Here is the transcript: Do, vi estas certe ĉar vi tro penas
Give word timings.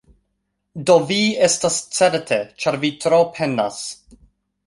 Do, 0.89 0.95
vi 1.09 1.17
estas 1.47 1.77
certe 1.97 2.39
ĉar 2.65 2.77
vi 2.85 2.91
tro 3.05 3.19
penas 3.37 3.79